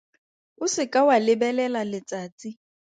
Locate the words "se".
0.73-0.83